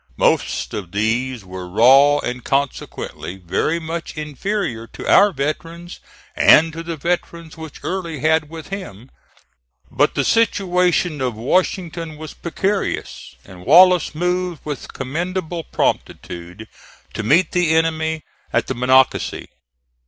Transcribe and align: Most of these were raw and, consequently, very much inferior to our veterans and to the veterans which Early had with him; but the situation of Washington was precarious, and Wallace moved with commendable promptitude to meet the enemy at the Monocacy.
Most 0.17 0.73
of 0.73 0.93
these 0.93 1.45
were 1.45 1.69
raw 1.69 2.17
and, 2.17 2.43
consequently, 2.43 3.37
very 3.37 3.77
much 3.77 4.17
inferior 4.17 4.87
to 4.87 5.07
our 5.07 5.31
veterans 5.31 5.99
and 6.35 6.73
to 6.73 6.81
the 6.81 6.97
veterans 6.97 7.55
which 7.55 7.81
Early 7.83 8.19
had 8.19 8.49
with 8.49 8.69
him; 8.69 9.11
but 9.91 10.15
the 10.15 10.25
situation 10.25 11.21
of 11.21 11.35
Washington 11.35 12.17
was 12.17 12.33
precarious, 12.33 13.35
and 13.45 13.63
Wallace 13.63 14.15
moved 14.15 14.61
with 14.65 14.91
commendable 14.91 15.63
promptitude 15.63 16.67
to 17.13 17.21
meet 17.21 17.51
the 17.51 17.75
enemy 17.75 18.23
at 18.51 18.65
the 18.65 18.73
Monocacy. 18.73 19.49